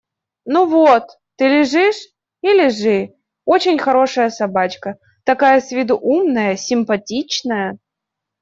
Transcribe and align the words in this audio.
–Ну 0.51 0.65
вот! 0.67 1.07
Ты 1.35 1.47
лежишь? 1.47 2.07
И 2.41 2.47
лежи… 2.47 3.13
Очень 3.45 3.77
хорошая 3.77 4.31
собачка… 4.31 4.97
такая 5.25 5.61
с 5.61 5.71
виду 5.71 5.95
умная, 5.99 6.55
симпатичная. 6.55 7.77